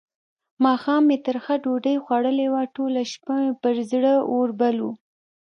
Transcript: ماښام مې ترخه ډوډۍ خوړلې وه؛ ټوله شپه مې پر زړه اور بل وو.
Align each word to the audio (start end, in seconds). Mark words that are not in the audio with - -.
ماښام 0.65 1.01
مې 1.09 1.17
ترخه 1.25 1.55
ډوډۍ 1.63 1.95
خوړلې 2.03 2.47
وه؛ 2.51 2.63
ټوله 2.75 3.01
شپه 3.11 3.33
مې 3.41 3.51
پر 3.61 3.75
زړه 3.91 4.13
اور 4.33 4.49
بل 4.59 4.75
وو. 4.83 4.91